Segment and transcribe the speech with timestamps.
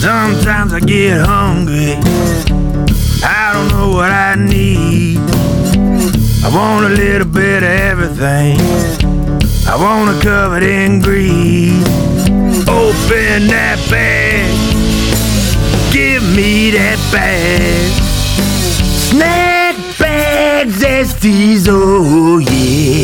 [0.00, 1.92] Sometimes I get hungry,
[3.22, 5.18] I don't know what I need.
[6.42, 8.58] I want a little bit of everything.
[9.68, 11.84] I want to cover it in grease.
[12.66, 14.48] Open that bag.
[15.92, 17.92] Give me that bag.
[19.10, 22.38] Snack bags, STs, oh.
[22.38, 22.99] yeah.